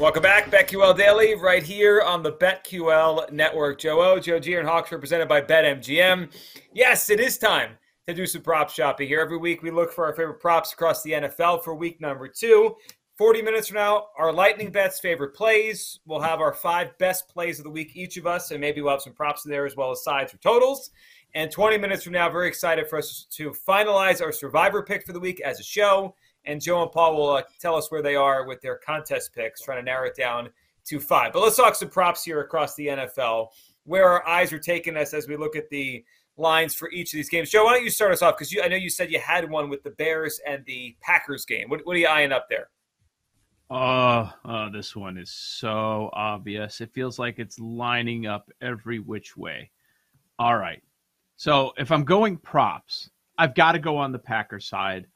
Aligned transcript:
Welcome 0.00 0.22
back, 0.22 0.50
BetQL 0.50 0.96
Daily, 0.96 1.34
right 1.34 1.62
here 1.62 2.00
on 2.00 2.22
the 2.22 2.32
BetQL 2.32 3.30
Network. 3.32 3.78
Joe 3.78 4.00
O, 4.00 4.18
Joe 4.18 4.38
G, 4.38 4.54
and 4.54 4.66
Hawks 4.66 4.90
represented 4.90 5.28
by 5.28 5.42
BetMGM. 5.42 6.32
Yes, 6.72 7.10
it 7.10 7.20
is 7.20 7.36
time 7.36 7.72
to 8.08 8.14
do 8.14 8.24
some 8.24 8.40
prop 8.40 8.70
shopping 8.70 9.08
here. 9.08 9.20
Every 9.20 9.36
week 9.36 9.62
we 9.62 9.70
look 9.70 9.92
for 9.92 10.06
our 10.06 10.14
favorite 10.14 10.40
props 10.40 10.72
across 10.72 11.02
the 11.02 11.10
NFL 11.10 11.62
for 11.62 11.74
week 11.74 12.00
number 12.00 12.28
two. 12.28 12.76
40 13.18 13.42
minutes 13.42 13.68
from 13.68 13.74
now, 13.74 14.06
our 14.16 14.32
Lightning 14.32 14.72
Bets 14.72 15.00
favorite 15.00 15.34
plays. 15.34 16.00
We'll 16.06 16.20
have 16.20 16.40
our 16.40 16.54
five 16.54 16.96
best 16.96 17.28
plays 17.28 17.58
of 17.58 17.64
the 17.64 17.70
week, 17.70 17.94
each 17.94 18.16
of 18.16 18.26
us, 18.26 18.52
and 18.52 18.58
maybe 18.58 18.80
we'll 18.80 18.92
have 18.92 19.02
some 19.02 19.12
props 19.12 19.44
in 19.44 19.50
there 19.50 19.66
as 19.66 19.76
well 19.76 19.90
as 19.90 20.02
sides 20.02 20.32
or 20.32 20.38
totals. 20.38 20.92
And 21.34 21.50
20 21.50 21.76
minutes 21.76 22.04
from 22.04 22.14
now, 22.14 22.30
very 22.30 22.48
excited 22.48 22.88
for 22.88 22.98
us 22.98 23.26
to 23.32 23.50
finalize 23.50 24.22
our 24.22 24.32
survivor 24.32 24.82
pick 24.82 25.04
for 25.04 25.12
the 25.12 25.20
week 25.20 25.42
as 25.42 25.60
a 25.60 25.62
show. 25.62 26.14
And 26.44 26.60
Joe 26.60 26.82
and 26.82 26.90
Paul 26.90 27.16
will 27.16 27.30
uh, 27.30 27.42
tell 27.60 27.76
us 27.76 27.90
where 27.90 28.02
they 28.02 28.16
are 28.16 28.46
with 28.46 28.60
their 28.60 28.76
contest 28.78 29.34
picks, 29.34 29.60
trying 29.60 29.78
to 29.78 29.84
narrow 29.84 30.08
it 30.08 30.16
down 30.16 30.48
to 30.86 31.00
five. 31.00 31.32
But 31.32 31.42
let's 31.42 31.56
talk 31.56 31.74
some 31.74 31.90
props 31.90 32.24
here 32.24 32.40
across 32.40 32.74
the 32.74 32.88
NFL, 32.88 33.48
where 33.84 34.08
our 34.08 34.26
eyes 34.26 34.52
are 34.52 34.58
taking 34.58 34.96
us 34.96 35.12
as 35.12 35.28
we 35.28 35.36
look 35.36 35.56
at 35.56 35.68
the 35.68 36.04
lines 36.36 36.74
for 36.74 36.90
each 36.90 37.12
of 37.12 37.18
these 37.18 37.28
games. 37.28 37.50
Joe, 37.50 37.64
why 37.64 37.74
don't 37.74 37.84
you 37.84 37.90
start 37.90 38.12
us 38.12 38.22
off? 38.22 38.36
Because 38.38 38.54
I 38.62 38.68
know 38.68 38.76
you 38.76 38.90
said 38.90 39.10
you 39.10 39.20
had 39.20 39.48
one 39.48 39.68
with 39.68 39.82
the 39.82 39.90
Bears 39.90 40.40
and 40.46 40.64
the 40.64 40.96
Packers 41.00 41.44
game. 41.44 41.68
What, 41.68 41.82
what 41.84 41.96
are 41.96 42.00
you 42.00 42.08
eyeing 42.08 42.32
up 42.32 42.46
there? 42.48 42.68
Oh, 43.70 44.32
oh, 44.44 44.68
this 44.72 44.96
one 44.96 45.16
is 45.16 45.30
so 45.30 46.10
obvious. 46.12 46.80
It 46.80 46.92
feels 46.92 47.20
like 47.20 47.38
it's 47.38 47.58
lining 47.60 48.26
up 48.26 48.50
every 48.60 48.98
which 48.98 49.36
way. 49.36 49.70
All 50.40 50.56
right. 50.56 50.82
So 51.36 51.72
if 51.78 51.92
I'm 51.92 52.04
going 52.04 52.36
props, 52.36 53.10
I've 53.38 53.54
got 53.54 53.72
to 53.72 53.78
go 53.78 53.96
on 53.96 54.10
the 54.10 54.18
Packers 54.18 54.66
side. 54.66 55.06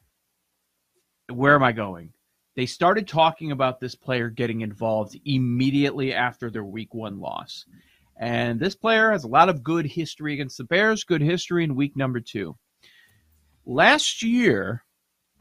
Where 1.31 1.55
am 1.55 1.63
I 1.63 1.71
going? 1.71 2.13
They 2.55 2.65
started 2.65 3.07
talking 3.07 3.51
about 3.51 3.79
this 3.79 3.95
player 3.95 4.29
getting 4.29 4.61
involved 4.61 5.19
immediately 5.25 6.13
after 6.13 6.49
their 6.49 6.63
week 6.63 6.93
one 6.93 7.19
loss. 7.19 7.65
And 8.17 8.59
this 8.59 8.75
player 8.75 9.11
has 9.11 9.25
a 9.25 9.29
lot 9.29 9.49
of 9.49 9.63
good 9.63 9.85
history 9.85 10.33
against 10.33 10.57
the 10.57 10.63
Bears, 10.63 11.03
good 11.03 11.21
history 11.21 11.63
in 11.63 11.75
week 11.75 11.97
number 11.97 12.21
two. 12.21 12.55
Last 13.65 14.23
year, 14.23 14.85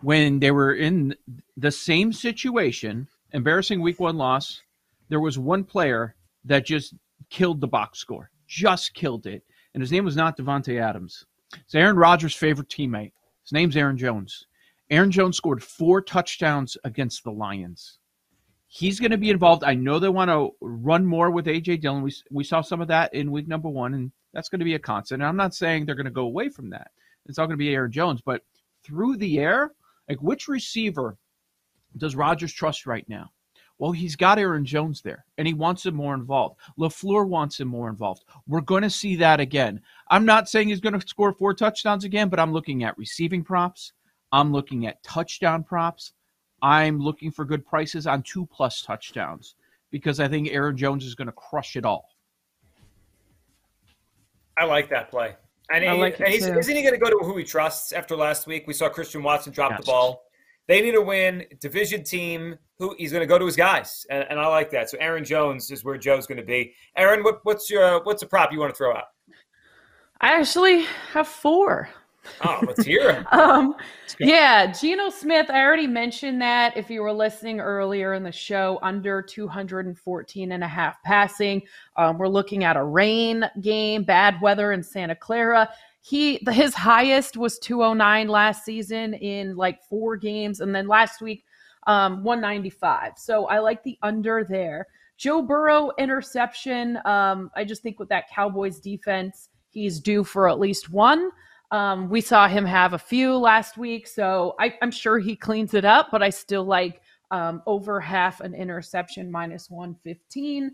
when 0.00 0.40
they 0.40 0.50
were 0.50 0.74
in 0.74 1.14
the 1.56 1.70
same 1.70 2.12
situation, 2.12 3.06
embarrassing 3.32 3.80
week 3.80 4.00
one 4.00 4.16
loss, 4.16 4.60
there 5.08 5.20
was 5.20 5.38
one 5.38 5.62
player 5.62 6.16
that 6.44 6.66
just 6.66 6.94
killed 7.30 7.60
the 7.60 7.68
box 7.68 7.98
score, 7.98 8.30
just 8.48 8.94
killed 8.94 9.26
it. 9.26 9.44
And 9.74 9.80
his 9.80 9.92
name 9.92 10.04
was 10.04 10.16
not 10.16 10.36
Davante 10.36 10.80
Adams. 10.80 11.26
It's 11.52 11.74
Aaron 11.74 11.96
Rodgers' 11.96 12.34
favorite 12.34 12.68
teammate. 12.68 13.12
His 13.42 13.52
name's 13.52 13.76
Aaron 13.76 13.98
Jones. 13.98 14.46
Aaron 14.90 15.10
Jones 15.10 15.36
scored 15.36 15.62
four 15.62 16.02
touchdowns 16.02 16.76
against 16.84 17.24
the 17.24 17.30
Lions. 17.30 17.98
He's 18.66 18.98
going 18.98 19.12
to 19.12 19.18
be 19.18 19.30
involved. 19.30 19.64
I 19.64 19.74
know 19.74 19.98
they 19.98 20.08
want 20.08 20.30
to 20.30 20.50
run 20.60 21.06
more 21.06 21.30
with 21.30 21.46
AJ 21.46 21.80
Dillon. 21.80 22.02
We, 22.02 22.12
we 22.30 22.44
saw 22.44 22.60
some 22.60 22.80
of 22.80 22.88
that 22.88 23.14
in 23.14 23.30
week 23.30 23.46
number 23.46 23.68
one, 23.68 23.94
and 23.94 24.12
that's 24.32 24.48
going 24.48 24.58
to 24.58 24.64
be 24.64 24.74
a 24.74 24.80
constant. 24.80 25.22
And 25.22 25.28
I'm 25.28 25.36
not 25.36 25.54
saying 25.54 25.86
they're 25.86 25.94
going 25.94 26.04
to 26.06 26.10
go 26.10 26.24
away 26.24 26.48
from 26.48 26.70
that. 26.70 26.90
It's 27.26 27.38
all 27.38 27.46
going 27.46 27.56
to 27.56 27.64
be 27.64 27.72
Aaron 27.72 27.92
Jones, 27.92 28.20
but 28.20 28.42
through 28.82 29.16
the 29.16 29.38
air, 29.38 29.72
like 30.08 30.20
which 30.20 30.48
receiver 30.48 31.16
does 31.96 32.16
Rodgers 32.16 32.52
trust 32.52 32.86
right 32.86 33.08
now? 33.08 33.30
Well, 33.78 33.92
he's 33.92 34.14
got 34.14 34.38
Aaron 34.38 34.64
Jones 34.64 35.02
there, 35.02 35.24
and 35.36 35.48
he 35.48 35.54
wants 35.54 35.84
him 35.84 35.94
more 35.94 36.14
involved. 36.14 36.60
LaFleur 36.78 37.26
wants 37.26 37.58
him 37.58 37.68
more 37.68 37.88
involved. 37.88 38.24
We're 38.46 38.60
going 38.60 38.82
to 38.82 38.90
see 38.90 39.16
that 39.16 39.40
again. 39.40 39.80
I'm 40.10 40.24
not 40.24 40.48
saying 40.48 40.68
he's 40.68 40.80
going 40.80 40.98
to 40.98 41.06
score 41.06 41.32
four 41.32 41.54
touchdowns 41.54 42.04
again, 42.04 42.28
but 42.28 42.38
I'm 42.38 42.52
looking 42.52 42.84
at 42.84 42.96
receiving 42.98 43.42
props. 43.42 43.92
I'm 44.34 44.50
looking 44.52 44.86
at 44.88 45.00
touchdown 45.04 45.62
props. 45.62 46.12
I'm 46.60 46.98
looking 46.98 47.30
for 47.30 47.44
good 47.44 47.64
prices 47.64 48.06
on 48.08 48.22
two 48.24 48.46
plus 48.46 48.82
touchdowns 48.82 49.54
because 49.92 50.18
I 50.18 50.26
think 50.26 50.48
Aaron 50.50 50.76
Jones 50.76 51.04
is 51.04 51.14
going 51.14 51.26
to 51.26 51.32
crush 51.32 51.76
it 51.76 51.84
all. 51.84 52.08
I 54.58 54.64
like 54.64 54.90
that 54.90 55.08
play. 55.08 55.36
And, 55.70 55.84
he- 55.84 55.90
like 55.90 56.18
and 56.18 56.28
he's, 56.28 56.46
isn't 56.46 56.76
he 56.76 56.82
going 56.82 56.94
to 56.94 57.00
go 57.00 57.10
to 57.10 57.24
who 57.24 57.36
he 57.36 57.44
trusts 57.44 57.92
after 57.92 58.16
last 58.16 58.48
week? 58.48 58.64
We 58.66 58.72
saw 58.74 58.88
Christian 58.88 59.22
Watson 59.22 59.52
drop 59.52 59.70
Yes. 59.70 59.80
the 59.80 59.86
ball. 59.86 60.24
They 60.66 60.80
need 60.82 60.92
to 60.92 61.02
win. 61.02 61.44
Division 61.60 62.02
team. 62.02 62.58
Who 62.80 62.92
he's 62.98 63.12
going 63.12 63.20
to 63.22 63.26
go 63.26 63.38
to 63.38 63.46
his 63.46 63.54
guys, 63.54 64.04
and, 64.10 64.26
and 64.28 64.40
I 64.40 64.48
like 64.48 64.68
that. 64.72 64.90
So 64.90 64.98
Aaron 64.98 65.24
Jones 65.24 65.70
is 65.70 65.84
where 65.84 65.96
Joe's 65.96 66.26
going 66.26 66.38
to 66.38 66.44
be. 66.44 66.74
Aaron, 66.96 67.22
what, 67.22 67.38
what's 67.44 67.70
your 67.70 68.02
what's 68.02 68.24
a 68.24 68.26
prop 68.26 68.50
you 68.52 68.58
want 68.58 68.74
to 68.74 68.76
throw 68.76 68.96
out? 68.96 69.04
I 70.20 70.32
actually 70.32 70.86
have 71.12 71.28
four. 71.28 71.88
Oh, 72.44 72.60
let's 72.66 72.84
hear 72.84 73.10
it. 73.10 73.26
Um, 73.32 73.74
yeah, 74.20 74.70
Geno 74.70 75.10
Smith. 75.10 75.50
I 75.50 75.60
already 75.60 75.86
mentioned 75.86 76.40
that 76.40 76.76
if 76.76 76.88
you 76.88 77.02
were 77.02 77.12
listening 77.12 77.60
earlier 77.60 78.14
in 78.14 78.22
the 78.22 78.32
show, 78.32 78.78
under 78.82 79.20
214 79.20 80.52
and 80.52 80.64
a 80.64 80.68
half 80.68 81.02
passing. 81.02 81.62
Um, 81.96 82.18
we're 82.18 82.28
looking 82.28 82.64
at 82.64 82.76
a 82.76 82.84
rain 82.84 83.44
game, 83.60 84.04
bad 84.04 84.40
weather 84.40 84.72
in 84.72 84.82
Santa 84.82 85.16
Clara. 85.16 85.68
He 86.00 86.38
the, 86.44 86.52
his 86.52 86.74
highest 86.74 87.36
was 87.36 87.58
209 87.58 88.28
last 88.28 88.64
season 88.64 89.14
in 89.14 89.56
like 89.56 89.82
four 89.82 90.16
games, 90.16 90.60
and 90.60 90.74
then 90.74 90.86
last 90.86 91.20
week 91.20 91.44
um, 91.86 92.22
195. 92.22 93.14
So 93.16 93.46
I 93.46 93.58
like 93.58 93.82
the 93.82 93.98
under 94.02 94.46
there. 94.48 94.86
Joe 95.16 95.42
Burrow 95.42 95.92
interception. 95.98 96.98
Um, 97.04 97.50
I 97.56 97.64
just 97.64 97.82
think 97.82 97.98
with 97.98 98.08
that 98.08 98.28
Cowboys 98.30 98.80
defense, 98.80 99.48
he's 99.70 100.00
due 100.00 100.24
for 100.24 100.48
at 100.48 100.58
least 100.58 100.90
one. 100.90 101.30
Um, 101.74 102.08
we 102.08 102.20
saw 102.20 102.46
him 102.46 102.64
have 102.66 102.92
a 102.92 102.98
few 102.98 103.36
last 103.36 103.76
week, 103.76 104.06
so 104.06 104.54
I, 104.60 104.76
I'm 104.80 104.92
sure 104.92 105.18
he 105.18 105.34
cleans 105.34 105.74
it 105.74 105.84
up, 105.84 106.06
but 106.12 106.22
I 106.22 106.30
still 106.30 106.62
like 106.62 107.00
um, 107.32 107.64
over 107.66 107.98
half 107.98 108.40
an 108.40 108.54
interception 108.54 109.28
minus 109.28 109.68
115. 109.68 110.70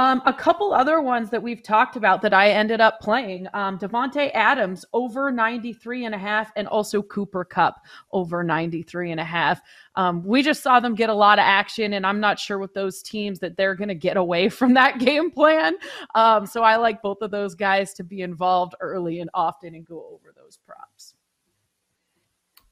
Um, 0.00 0.22
a 0.24 0.32
couple 0.32 0.72
other 0.72 1.02
ones 1.02 1.28
that 1.28 1.42
we've 1.42 1.62
talked 1.62 1.94
about 1.94 2.22
that 2.22 2.32
I 2.32 2.48
ended 2.48 2.80
up 2.80 3.00
playing 3.00 3.46
um, 3.52 3.78
Davante 3.78 4.30
Adams 4.32 4.82
over 4.94 5.30
93 5.30 6.06
and 6.06 6.14
a 6.14 6.18
half, 6.18 6.50
and 6.56 6.66
also 6.66 7.02
Cooper 7.02 7.44
Kupp 7.44 7.84
over 8.10 8.42
93 8.42 9.10
and 9.10 9.20
a 9.20 9.24
half. 9.24 9.60
Um, 9.96 10.24
we 10.24 10.42
just 10.42 10.62
saw 10.62 10.80
them 10.80 10.94
get 10.94 11.10
a 11.10 11.14
lot 11.14 11.38
of 11.38 11.42
action, 11.42 11.92
and 11.92 12.06
I'm 12.06 12.18
not 12.18 12.38
sure 12.38 12.58
with 12.58 12.72
those 12.72 13.02
teams 13.02 13.40
that 13.40 13.58
they're 13.58 13.74
going 13.74 13.88
to 13.88 13.94
get 13.94 14.16
away 14.16 14.48
from 14.58 14.72
that 14.72 15.00
game 15.00 15.30
plan. 15.30 15.74
Um, 16.14 16.46
so 16.46 16.62
I 16.62 16.76
like 16.76 17.02
both 17.02 17.20
of 17.20 17.30
those 17.30 17.54
guys 17.54 17.92
to 17.92 18.02
be 18.02 18.22
involved 18.22 18.76
early 18.80 19.20
and 19.20 19.28
often 19.34 19.74
and 19.74 19.84
go 19.84 20.06
over 20.10 20.32
those 20.34 20.56
props. 20.66 21.14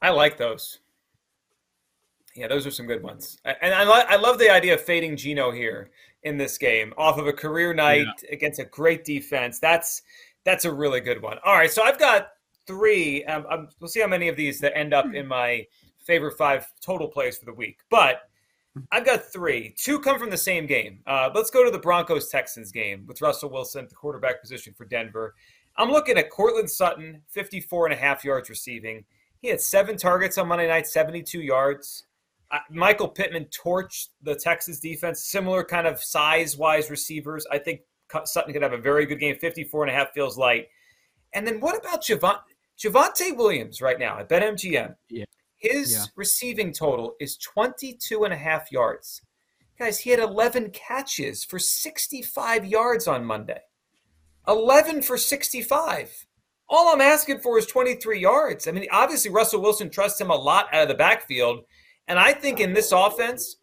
I 0.00 0.08
like 0.08 0.38
those. 0.38 0.78
Yeah, 2.34 2.48
those 2.48 2.66
are 2.66 2.70
some 2.70 2.86
good 2.86 3.02
ones. 3.02 3.38
And 3.44 3.74
I, 3.74 3.82
lo- 3.82 4.04
I 4.08 4.16
love 4.16 4.38
the 4.38 4.48
idea 4.48 4.72
of 4.72 4.80
fading 4.80 5.16
Geno 5.16 5.50
here 5.50 5.90
in 6.22 6.36
this 6.36 6.58
game 6.58 6.92
off 6.96 7.18
of 7.18 7.26
a 7.26 7.32
career 7.32 7.72
night 7.72 8.06
against 8.30 8.58
a 8.58 8.64
great 8.64 9.04
defense. 9.04 9.58
That's 9.58 10.02
that's 10.44 10.64
a 10.64 10.72
really 10.72 11.00
good 11.00 11.22
one. 11.22 11.38
All 11.44 11.54
right, 11.54 11.70
so 11.70 11.82
I've 11.82 11.98
got 11.98 12.28
three. 12.66 13.24
Um, 13.24 13.46
um, 13.50 13.68
we'll 13.80 13.88
see 13.88 14.00
how 14.00 14.06
many 14.06 14.28
of 14.28 14.36
these 14.36 14.60
that 14.60 14.76
end 14.76 14.94
up 14.94 15.12
in 15.14 15.26
my 15.26 15.66
favorite 16.04 16.36
five 16.38 16.66
total 16.80 17.08
plays 17.08 17.38
for 17.38 17.44
the 17.44 17.52
week. 17.52 17.80
But 17.90 18.22
I've 18.92 19.04
got 19.04 19.24
three. 19.24 19.74
Two 19.76 20.00
come 20.00 20.18
from 20.18 20.30
the 20.30 20.36
same 20.36 20.66
game. 20.66 21.00
Uh, 21.06 21.30
let's 21.34 21.50
go 21.50 21.64
to 21.64 21.70
the 21.70 21.78
Broncos 21.78 22.28
Texans 22.28 22.70
game 22.72 23.04
with 23.06 23.20
Russell 23.20 23.50
Wilson, 23.50 23.86
the 23.88 23.94
quarterback 23.94 24.40
position 24.40 24.74
for 24.74 24.84
Denver. 24.84 25.34
I'm 25.76 25.90
looking 25.90 26.18
at 26.18 26.30
Courtland 26.30 26.70
Sutton, 26.70 27.22
54 27.28 27.86
and 27.86 27.94
a 27.94 27.96
half 27.96 28.24
yards 28.24 28.50
receiving. 28.50 29.04
He 29.40 29.48
had 29.48 29.60
seven 29.60 29.96
targets 29.96 30.36
on 30.38 30.48
Monday 30.48 30.66
night, 30.66 30.86
72 30.86 31.40
yards. 31.40 32.04
Michael 32.70 33.08
Pittman 33.08 33.46
torched 33.46 34.08
the 34.22 34.34
Texas 34.34 34.80
defense, 34.80 35.24
similar 35.24 35.62
kind 35.64 35.86
of 35.86 36.02
size 36.02 36.56
wise 36.56 36.90
receivers. 36.90 37.46
I 37.50 37.58
think 37.58 37.80
Sutton 38.24 38.52
could 38.52 38.62
have 38.62 38.72
a 38.72 38.78
very 38.78 39.04
good 39.06 39.20
game. 39.20 39.36
54 39.38 39.84
and 39.84 39.90
a 39.90 39.94
half 39.94 40.12
feels 40.12 40.38
light. 40.38 40.68
And 41.34 41.46
then 41.46 41.60
what 41.60 41.76
about 41.76 42.02
Javon- 42.02 42.40
Javonte 42.78 43.36
Williams 43.36 43.82
right 43.82 43.98
now 43.98 44.18
at 44.18 44.28
BetMGM? 44.30 44.96
Yeah. 45.10 45.24
His 45.58 45.92
Yeah. 45.92 46.04
receiving 46.16 46.72
total 46.72 47.16
is 47.20 47.36
22 47.36 48.24
and 48.24 48.32
a 48.32 48.36
half 48.38 48.72
yards. 48.72 49.20
Guys, 49.78 50.00
he 50.00 50.10
had 50.10 50.18
11 50.18 50.70
catches 50.70 51.44
for 51.44 51.58
65 51.58 52.64
yards 52.64 53.06
on 53.06 53.24
Monday. 53.24 53.60
11 54.46 55.02
for 55.02 55.18
65. 55.18 56.24
all 56.70 56.92
I'm 56.92 57.00
asking 57.00 57.40
for 57.40 57.58
is 57.58 57.64
23 57.64 58.20
yards. 58.20 58.68
I 58.68 58.72
mean, 58.72 58.86
obviously 58.92 59.30
Russell 59.30 59.62
Wilson 59.62 59.88
trusts 59.88 60.20
him 60.20 60.28
a 60.28 60.36
lot 60.36 60.66
out 60.70 60.82
of 60.82 60.88
the 60.88 60.94
backfield, 60.94 61.64
and 62.08 62.18
I 62.18 62.32
think 62.32 62.60
in 62.60 62.72
this 62.72 62.92
offense, 62.92 63.56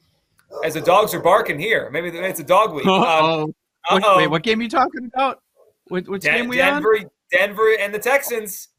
as 0.64 0.74
the 0.76 0.82
dogs 0.82 1.14
are 1.14 1.20
barking 1.20 1.60
here, 1.60 1.90
maybe 1.92 2.10
it's 2.10 2.40
a 2.40 2.44
dog 2.44 2.74
week. 2.74 2.86
Um. 2.88 3.54
What, 3.90 4.18
wait, 4.18 4.28
what 4.28 4.42
game 4.42 4.60
are 4.60 4.64
you 4.64 4.70
talking 4.70 5.12
about? 5.14 5.44
What, 5.90 6.08
what 6.10 6.22
Den- 6.22 6.38
game 6.42 6.48
we 6.50 6.60
on? 6.60 6.82
Denver, 6.82 7.10
Denver, 7.32 7.76
and 7.80 7.94
the 7.94 8.00
Texans. 8.00 8.70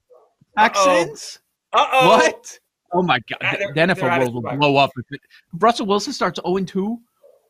Texans? 0.58 1.38
Uh 1.72 1.86
oh. 1.92 2.08
What? 2.08 2.58
Oh 2.92 3.02
my 3.02 3.20
god! 3.28 3.38
Ah, 3.42 3.52
The, 3.52 3.58
they're- 3.74 3.86
the 3.88 3.94
NFL 3.94 4.18
world 4.18 4.34
will 4.34 4.56
blow 4.56 4.76
up 4.76 4.90
if, 4.96 5.04
it, 5.10 5.20
Russell 5.54 5.86
Wilson 5.86 6.12
starts 6.12 6.40
0 6.44 6.58
2. 6.58 6.98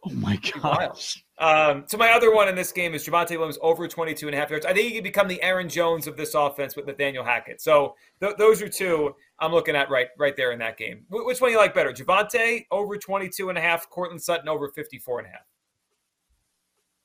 Oh 0.05 0.11
my 0.11 0.37
gosh! 0.61 1.25
Um, 1.39 1.85
so 1.87 1.99
my 1.99 2.13
other 2.13 2.35
one 2.35 2.49
in 2.49 2.55
this 2.55 2.73
game 2.73 2.95
is 2.95 3.07
Javonte 3.07 3.31
Williams 3.33 3.59
over 3.61 3.87
22 3.87 4.27
and 4.27 4.35
a 4.35 4.39
half 4.39 4.49
yards. 4.49 4.65
I 4.65 4.73
think 4.73 4.89
he 4.89 4.95
could 4.95 5.05
become 5.05 5.29
the 5.29 5.43
Aaron 5.43 5.69
Jones 5.69 6.07
of 6.07 6.17
this 6.17 6.35
offense 6.35 6.77
with 6.77 6.87
Nathaniel 6.87 7.25
Hackett. 7.25 7.61
So 7.61 7.95
th- 8.21 8.37
those 8.39 8.63
are 8.63 8.69
two 8.69 9.15
I'm 9.39 9.53
looking 9.53 9.77
at 9.77 9.91
right 9.91 10.09
right 10.19 10.35
there 10.35 10.53
in 10.53 10.59
that 10.61 10.79
game. 10.79 11.05
Wh- 11.09 11.27
which 11.27 11.41
one 11.41 11.51
do 11.51 11.53
you 11.53 11.59
like 11.59 11.75
better? 11.75 11.93
Javonte 11.93 12.65
over 12.71 12.97
22 12.97 13.51
and 13.51 13.59
a 13.59 13.61
half, 13.61 13.89
Courtland 13.91 14.23
Sutton 14.23 14.49
over 14.49 14.69
54 14.69 15.19
and 15.19 15.29
a 15.29 15.31
half. 15.31 15.47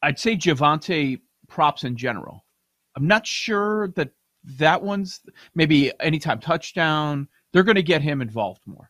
I'd 0.01 0.19
say 0.19 0.37
Javonte 0.37 1.19
props 1.49 1.83
in 1.83 1.97
general. 1.97 2.45
I'm 2.95 3.07
not 3.07 3.27
sure 3.27 3.89
that 3.89 4.11
that 4.57 4.81
one's 4.81 5.21
maybe 5.55 5.91
anytime 5.99 6.39
touchdown. 6.39 7.27
They're 7.51 7.63
going 7.63 7.75
to 7.75 7.83
get 7.83 8.01
him 8.01 8.21
involved 8.21 8.61
more. 8.65 8.89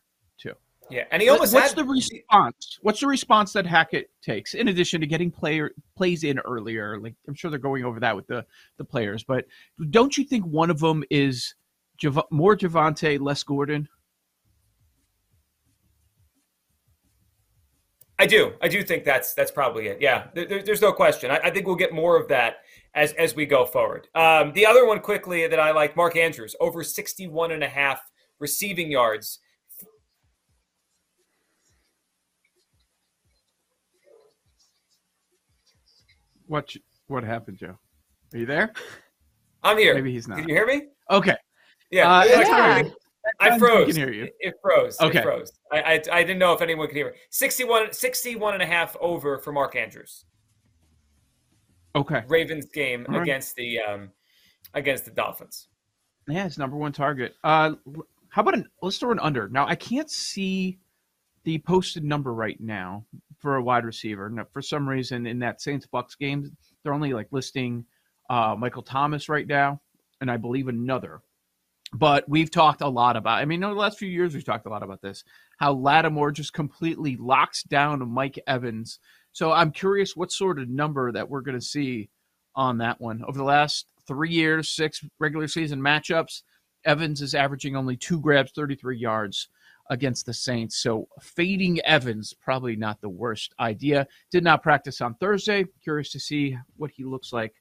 Yeah, 0.92 1.04
and 1.10 1.22
he 1.22 1.30
almost 1.30 1.54
What's 1.54 1.68
had 1.68 1.76
the 1.76 1.84
response? 1.90 2.78
What's 2.82 3.00
the 3.00 3.06
response 3.06 3.54
that 3.54 3.64
Hackett 3.64 4.10
takes 4.20 4.52
in 4.52 4.68
addition 4.68 5.00
to 5.00 5.06
getting 5.06 5.30
player 5.30 5.70
plays 5.96 6.22
in 6.22 6.38
earlier? 6.40 6.98
Like 7.00 7.14
I'm 7.26 7.32
sure 7.34 7.50
they're 7.50 7.58
going 7.58 7.82
over 7.84 7.98
that 8.00 8.14
with 8.14 8.26
the 8.26 8.44
the 8.76 8.84
players, 8.84 9.24
but 9.24 9.46
don't 9.88 10.16
you 10.18 10.24
think 10.24 10.44
one 10.44 10.68
of 10.70 10.80
them 10.80 11.02
is 11.10 11.54
Jav- 11.96 12.26
more 12.30 12.54
Javonte, 12.54 13.18
less 13.20 13.42
Gordon? 13.42 13.88
I 18.18 18.26
do. 18.26 18.52
I 18.60 18.68
do 18.68 18.82
think 18.84 19.04
that's 19.04 19.32
that's 19.32 19.50
probably 19.50 19.88
it. 19.88 20.00
Yeah, 20.00 20.26
there, 20.34 20.46
there- 20.46 20.62
there's 20.62 20.82
no 20.82 20.92
question. 20.92 21.30
I, 21.30 21.38
I 21.44 21.50
think 21.50 21.66
we'll 21.66 21.74
get 21.76 21.94
more 21.94 22.20
of 22.20 22.28
that 22.28 22.58
as 22.94 23.12
as 23.14 23.34
we 23.34 23.46
go 23.46 23.64
forward. 23.64 24.08
Um, 24.14 24.52
the 24.52 24.66
other 24.66 24.86
one 24.86 25.00
quickly 25.00 25.46
that 25.46 25.58
I 25.58 25.70
like, 25.72 25.96
Mark 25.96 26.16
Andrews 26.16 26.54
over 26.60 26.84
61 26.84 27.50
and 27.52 27.64
a 27.64 27.68
half 27.68 28.02
receiving 28.38 28.90
yards. 28.90 29.38
What 36.46 36.74
what 37.06 37.24
happened, 37.24 37.58
Joe? 37.58 37.78
Are 38.34 38.38
you 38.38 38.46
there? 38.46 38.72
I'm 39.62 39.78
here. 39.78 39.94
Maybe 39.94 40.12
he's 40.12 40.26
not. 40.28 40.38
Can 40.38 40.48
you 40.48 40.54
hear 40.54 40.66
me? 40.66 40.86
Okay. 41.10 41.36
Yeah. 41.90 42.10
Uh, 42.10 42.24
Yeah, 42.24 42.40
yeah. 42.40 42.82
I 43.38 43.50
We 43.52 43.58
froze. 43.60 43.86
can 43.86 43.96
hear 43.96 44.12
you. 44.12 44.24
It, 44.24 44.34
it 44.40 44.54
froze. 44.60 44.96
Okay. 45.00 45.20
It 45.20 45.22
froze. 45.22 45.52
I, 45.70 45.80
I 45.82 46.02
I 46.10 46.22
didn't 46.24 46.38
know 46.40 46.52
if 46.52 46.60
anyone 46.60 46.88
could 46.88 46.96
hear 46.96 47.12
me. 47.12 47.16
61, 47.30 47.92
61 47.92 48.54
and 48.54 48.62
a 48.62 48.66
half 48.66 48.96
over 49.00 49.38
for 49.38 49.52
Mark 49.52 49.76
Andrews. 49.76 50.24
Okay. 51.94 52.24
Ravens 52.26 52.66
game 52.66 53.06
All 53.08 53.14
right. 53.16 53.22
against 53.22 53.54
the 53.56 53.78
um 53.80 54.10
against 54.74 55.04
the 55.04 55.10
Dolphins. 55.12 55.68
Yeah, 56.28 56.46
it's 56.46 56.58
number 56.58 56.76
one 56.76 56.92
target. 56.92 57.34
Uh, 57.44 57.74
how 58.30 58.42
about 58.42 58.54
an? 58.54 58.66
Let's 58.80 58.98
throw 58.98 59.12
an 59.12 59.20
under. 59.20 59.48
Now 59.48 59.66
I 59.68 59.74
can't 59.76 60.10
see 60.10 60.78
the 61.44 61.58
posted 61.60 62.02
number 62.04 62.32
right 62.34 62.60
now 62.60 63.04
for 63.42 63.56
a 63.56 63.62
wide 63.62 63.84
receiver. 63.84 64.30
No, 64.30 64.44
for 64.52 64.62
some 64.62 64.88
reason, 64.88 65.26
in 65.26 65.40
that 65.40 65.60
Saints 65.60 65.86
Bucks 65.86 66.14
game, 66.14 66.56
they're 66.82 66.94
only 66.94 67.12
like 67.12 67.28
listing 67.32 67.84
uh, 68.30 68.54
Michael 68.56 68.82
Thomas 68.82 69.28
right 69.28 69.46
now, 69.46 69.80
and 70.20 70.30
I 70.30 70.36
believe 70.38 70.68
another. 70.68 71.20
But 71.92 72.26
we've 72.26 72.50
talked 72.50 72.80
a 72.80 72.88
lot 72.88 73.16
about. 73.16 73.40
I 73.40 73.44
mean, 73.44 73.62
over 73.62 73.74
the 73.74 73.80
last 73.80 73.98
few 73.98 74.08
years, 74.08 74.32
we've 74.32 74.44
talked 74.44 74.64
a 74.64 74.70
lot 74.70 74.82
about 74.82 75.02
this. 75.02 75.24
How 75.58 75.72
Lattimore 75.72 76.30
just 76.30 76.54
completely 76.54 77.16
locks 77.16 77.62
down 77.64 78.08
Mike 78.08 78.38
Evans. 78.46 78.98
So 79.32 79.52
I'm 79.52 79.72
curious 79.72 80.16
what 80.16 80.32
sort 80.32 80.58
of 80.58 80.70
number 80.70 81.12
that 81.12 81.28
we're 81.28 81.42
going 81.42 81.58
to 81.58 81.64
see 81.64 82.08
on 82.54 82.78
that 82.78 83.00
one 83.00 83.22
over 83.26 83.36
the 83.36 83.44
last 83.44 83.86
three 84.06 84.30
years, 84.30 84.70
six 84.70 85.04
regular 85.18 85.48
season 85.48 85.80
matchups. 85.80 86.42
Evans 86.84 87.20
is 87.20 87.34
averaging 87.34 87.76
only 87.76 87.96
two 87.96 88.20
grabs, 88.20 88.52
33 88.52 88.96
yards 88.96 89.48
against 89.90 90.26
the 90.26 90.32
Saints. 90.34 90.76
So 90.82 91.08
fading 91.20 91.80
Evans, 91.80 92.34
probably 92.34 92.76
not 92.76 93.00
the 93.00 93.08
worst 93.08 93.54
idea. 93.60 94.06
Did 94.30 94.44
not 94.44 94.62
practice 94.62 95.00
on 95.00 95.14
Thursday. 95.14 95.64
Curious 95.82 96.10
to 96.12 96.20
see 96.20 96.56
what 96.76 96.90
he 96.90 97.04
looks 97.04 97.32
like 97.32 97.54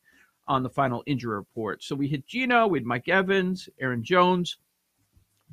on 0.48 0.64
the 0.64 0.70
final 0.70 1.04
injury 1.06 1.36
report. 1.36 1.84
So 1.84 1.96
we 1.96 2.08
hit 2.08 2.26
Geno, 2.28 2.68
we 2.68 2.80
had 2.80 2.86
Mike 2.86 3.08
Evans, 3.10 3.70
Aaron 3.80 4.04
Jones, 4.04 4.58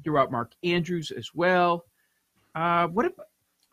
threw 0.04 0.18
out 0.18 0.30
Mark 0.32 0.52
Andrews 0.62 1.10
as 1.10 1.30
well. 1.34 1.84
Uh, 2.54 2.86
what 2.88 3.06
if, 3.06 3.12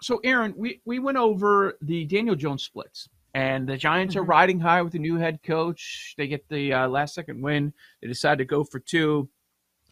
so 0.01 0.19
Aaron, 0.23 0.53
we, 0.57 0.81
we 0.85 0.99
went 0.99 1.17
over 1.17 1.77
the 1.81 2.05
Daniel 2.05 2.35
Jones 2.35 2.63
splits. 2.63 3.09
And 3.33 3.67
the 3.67 3.75
Giants 3.75 4.15
are 4.15 4.23
Mhm. 4.23 4.27
riding 4.29 4.59
high 4.61 4.81
with 4.81 4.93
the 4.93 4.99
new 4.99 5.17
head 5.17 5.43
coach. 5.43 6.13
They 6.17 6.27
get 6.27 6.47
the 6.47 6.71
uh, 6.71 6.87
last 6.87 7.13
second 7.15 7.41
win. 7.41 7.73
They 8.01 8.07
decide 8.07 8.37
to 8.37 8.45
go 8.45 8.63
for 8.63 8.79
two. 8.79 9.27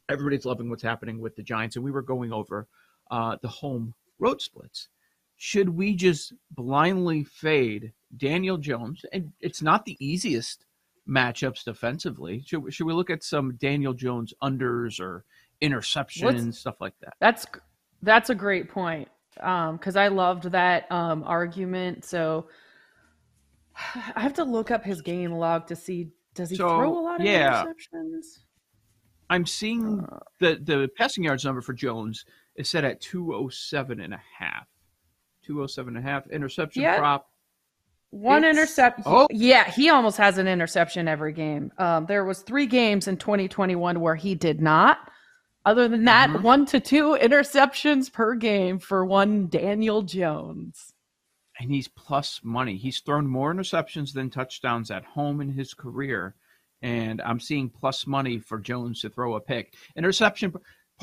Everybody's 0.08 0.46
loving 0.46 0.70
what's 0.70 0.82
happening 0.84 1.20
with 1.20 1.36
the 1.36 1.44
Giants, 1.44 1.76
and 1.76 1.84
we 1.84 1.92
were 1.92 2.02
going 2.02 2.32
over 2.32 2.68
uh, 3.14 3.38
the 3.42 3.48
home 3.48 3.94
road 4.20 4.42
splits. 4.42 4.90
Should 5.38 5.70
we 5.70 5.96
just 5.96 6.34
blindly 6.52 7.24
fade 7.24 7.92
Daniel 8.18 8.58
Jones? 8.58 9.06
And 9.14 9.32
it's 9.42 9.62
not 9.62 9.86
the 9.86 9.96
easiest 10.00 10.66
matchups 11.08 11.64
defensively. 11.64 12.42
Should, 12.46 12.64
we- 12.64 12.72
should 12.72 12.88
we 12.88 12.94
look 12.94 13.10
at 13.10 13.24
some 13.24 13.56
Daniel 13.56 13.94
Jones 13.94 14.34
unders 14.42 15.00
or 15.00 15.26
interceptions, 15.62 16.24
What's- 16.24 16.60
stuff 16.60 16.82
like 16.82 16.94
that? 17.02 17.14
That's 17.20 17.46
that's 18.02 18.30
a 18.30 18.36
great 18.36 18.70
point. 18.70 19.08
Um, 19.40 19.78
because 19.78 19.96
I 19.96 20.08
loved 20.10 20.44
that 20.52 20.92
um 20.92 21.24
argument. 21.26 22.06
So 22.06 22.48
I 24.16 24.22
have 24.22 24.34
to 24.36 24.44
look 24.44 24.72
up 24.72 24.84
his 24.84 25.02
game 25.02 25.32
log 25.34 25.68
to 25.68 25.76
see 25.76 26.10
does 26.36 26.50
he 26.50 26.56
So, 26.56 26.68
throw 26.68 26.98
a 26.98 27.04
lot 27.04 27.20
of 27.22 27.26
yeah. 27.28 27.64
interceptions? 27.64 28.40
I'm 29.30 29.46
seeing 29.46 30.00
Uh, 30.02 30.20
the 30.40 30.56
the 30.64 30.90
passing 30.98 31.24
yards 31.24 31.44
number 31.46 31.62
for 31.62 31.74
Jones 31.74 32.26
is 32.56 32.70
set 32.70 32.84
at 32.84 33.02
207 33.02 34.00
and 34.00 34.14
a 34.14 34.22
half. 34.38 34.68
207 35.44 35.96
and 35.98 36.06
a 36.06 36.10
half 36.10 36.28
interception 36.28 36.84
Yeah. 36.84 36.98
prop. 36.98 37.30
One 38.12 38.44
interception. 38.46 39.04
Oh. 39.08 39.28
Yeah, 39.32 39.70
he 39.72 39.90
almost 39.90 40.18
has 40.18 40.38
an 40.38 40.48
interception 40.48 41.08
every 41.08 41.34
game. 41.34 41.72
Um, 41.80 42.06
there 42.06 42.24
was 42.24 42.42
three 42.44 42.68
games 42.68 43.08
in 43.08 43.18
2021 43.18 44.00
where 44.00 44.16
he 44.16 44.36
did 44.36 44.62
not. 44.62 45.10
Other 45.66 45.88
than 45.88 46.04
that, 46.06 46.30
Mhm. 46.30 46.42
one 46.44 46.66
to 46.68 46.80
two 46.80 47.18
interceptions 47.20 48.12
per 48.14 48.36
game 48.36 48.78
for 48.80 49.06
one 49.06 49.48
Daniel 49.48 50.02
Jones. 50.04 50.90
and 51.60 51.70
he's 51.70 51.88
plus 51.88 52.42
money. 52.44 52.78
He's 52.78 53.00
thrown 53.00 53.28
more 53.28 53.54
interceptions 53.54 54.12
than 54.12 54.32
touchdowns 54.32 54.90
at 54.90 55.06
home 55.06 55.40
in 55.40 55.50
his 55.52 55.76
career, 55.76 56.34
and 56.82 57.22
I'm 57.22 57.40
seeing 57.40 57.70
plus 57.70 58.08
money 58.08 58.40
for 58.40 58.58
Jones 58.60 59.02
to 59.02 59.10
throw 59.10 59.36
a 59.36 59.40
pick. 59.40 59.76
Interception 59.96 60.52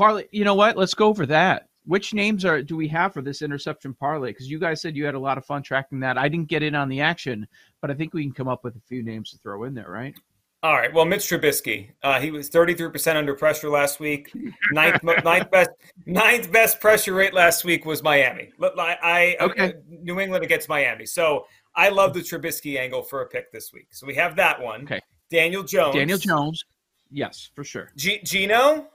parlay. 0.01 0.25
You 0.31 0.45
know 0.45 0.55
what? 0.55 0.77
Let's 0.77 0.95
go 0.95 1.09
over 1.09 1.27
that. 1.27 1.69
Which 1.85 2.15
names 2.15 2.45
are 2.45 2.63
do 2.63 2.77
we 2.77 2.89
have 2.89 3.13
for 3.13 3.21
this 3.23 3.43
interception 3.43 3.95
parlay? 3.95 4.31
Because 4.31 4.51
you 4.51 4.59
guys 4.59 4.81
said 4.81 4.97
you 4.97 5.05
had 5.05 5.15
a 5.15 5.19
lot 5.19 5.37
of 5.39 5.45
fun 5.45 5.63
tracking 5.63 6.01
that. 6.01 6.17
I 6.17 6.29
didn't 6.29 6.49
get 6.49 6.63
in 6.63 6.75
on 6.75 6.89
the 6.89 7.01
action, 7.01 7.47
but 7.81 7.91
I 7.91 7.95
think 7.95 8.15
we 8.15 8.23
can 8.23 8.33
come 8.33 8.49
up 8.49 8.65
with 8.65 8.77
a 8.77 8.81
few 8.89 9.03
names 9.03 9.31
to 9.31 9.39
throw 9.39 9.65
in 9.65 9.75
there, 9.75 9.91
right? 9.91 10.15
All 10.63 10.75
right. 10.75 10.93
Well, 10.93 11.07
Mitch 11.07 11.23
Trubisky, 11.23 11.91
uh, 12.03 12.21
he 12.21 12.31
was 12.31 12.51
33% 12.51 13.17
under 13.17 13.35
pressure 13.35 13.71
last 13.71 13.99
week. 13.99 14.31
Ninth, 14.73 15.03
ninth 15.03 15.51
best, 15.51 15.71
ninth 16.05 16.53
best 16.53 16.81
pressure 16.81 17.15
rate 17.15 17.33
last 17.33 17.65
week 17.65 17.87
was 17.87 18.03
Miami. 18.03 18.51
I, 18.63 18.97
I 19.03 19.37
Okay. 19.45 19.73
New 19.89 20.21
England 20.21 20.45
against 20.45 20.69
Miami. 20.69 21.07
So 21.07 21.47
I 21.75 21.89
love 21.89 22.13
the 22.13 22.21
Trubisky 22.21 22.79
angle 22.79 23.03
for 23.03 23.23
a 23.23 23.27
pick 23.27 23.51
this 23.53 23.73
week. 23.73 23.89
So 23.91 24.07
we 24.07 24.15
have 24.17 24.37
that 24.37 24.61
one. 24.61 24.83
Okay. 24.83 25.01
Daniel 25.31 25.63
Jones. 25.63 25.95
Daniel 25.95 26.19
Jones, 26.19 26.63
yes, 27.11 27.51
for 27.55 27.65
sure. 27.65 27.91
G- 27.97 28.21
Geno. 28.23 28.87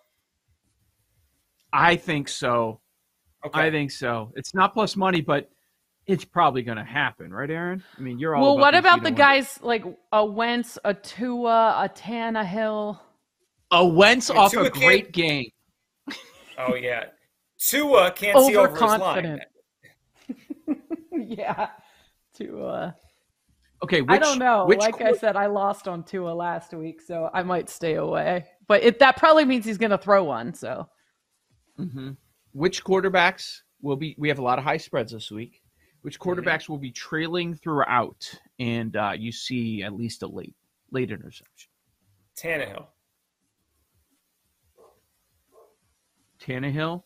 I 1.76 1.96
think 1.98 2.28
so. 2.30 2.80
Okay. 3.46 3.60
I 3.60 3.72
think 3.72 3.92
so. 3.92 4.32
It's 4.36 4.54
not 4.54 4.74
plus 4.74 4.96
money, 4.96 5.22
but 5.22 5.50
it's 6.08 6.24
probably 6.26 6.62
going 6.64 6.78
to 6.78 6.84
happen, 6.84 7.34
right, 7.34 7.50
Aaron? 7.50 7.84
I 7.98 8.02
mean, 8.02 8.18
you're 8.20 8.36
all. 8.36 8.42
Well, 8.44 8.58
what 8.58 8.76
about 8.76 9.04
the 9.04 9.10
Geno 9.10 9.18
guys 9.18 9.60
like 9.62 9.84
a 10.12 10.26
Wentz, 10.26 10.78
a 10.86 10.94
Tua, 10.94 11.84
a 11.84 11.90
Tannehill? 11.90 13.00
A 13.72 13.86
Wentz 13.86 14.30
Yeah, 14.30 14.40
off 14.40 14.52
Tua 14.52 14.66
a 14.66 14.72
can't- 14.72 14.84
great 14.86 15.12
game. 15.12 15.50
oh 16.58 16.76
yeah. 16.76 17.06
Tua 17.60 18.12
can't 18.12 18.38
see 18.46 18.56
over 18.56 18.70
his 18.72 18.82
line. 18.82 19.02
Overconfident. 19.02 19.42
yeah, 21.12 21.70
Tua. 22.36 22.96
Okay, 23.84 24.02
which, 24.02 24.12
I 24.12 24.18
don't 24.18 24.40
know. 24.40 24.66
Which 24.66 24.80
like 24.80 25.02
I 25.02 25.14
said, 25.14 25.36
I 25.36 25.48
lost 25.48 25.88
on 25.88 26.04
Tua 26.04 26.32
last 26.32 26.74
week, 26.74 27.02
so 27.02 27.30
I 27.34 27.44
might 27.44 27.70
stay 27.70 27.96
away. 27.96 28.46
But 28.68 28.84
it, 28.84 29.00
that 29.00 29.18
probably 29.18 29.46
means 29.46 29.66
he's 29.66 29.78
going 29.78 29.92
to 29.92 29.98
throw 29.98 30.24
one. 30.24 30.54
So 30.54 30.88
Mhm. 31.80 32.18
Which 32.54 32.84
quarterbacks 32.84 33.62
will 33.82 33.96
be? 33.98 34.16
We 34.18 34.30
have 34.30 34.40
a 34.40 34.44
lot 34.44 34.58
of 34.60 34.64
high 34.66 34.78
spreads 34.78 35.12
this 35.12 35.30
week. 35.32 35.62
Which 36.02 36.20
Mm-hmm. 36.20 36.40
quarterbacks 36.40 36.70
will 36.70 36.78
be 36.78 36.92
trailing 36.92 37.56
throughout, 37.56 38.24
and 38.60 38.96
uh, 38.96 39.14
you 39.18 39.32
see 39.32 39.82
at 39.84 39.94
least 39.94 40.22
a 40.24 40.28
late 40.28 40.54
late 40.92 41.10
interception? 41.12 41.70
Tannehill. 42.38 42.88
Tannehill. 46.40 47.04